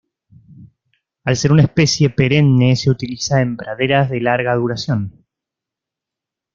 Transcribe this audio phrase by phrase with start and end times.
[1.25, 5.23] Al ser una especie perenne se utiliza en praderas de larga duración.